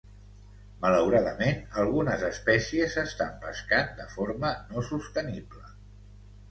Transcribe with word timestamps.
Malauradament 0.85 1.59
algunes 1.83 2.25
espècies 2.31 2.97
s'estan 2.99 3.39
pescant 3.45 3.95
de 4.01 4.09
forma 4.17 4.55
no 4.73 4.89
sostenible. 4.93 5.65